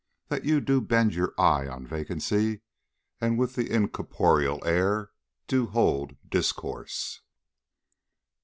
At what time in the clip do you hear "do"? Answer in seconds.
0.61-0.81, 5.45-5.67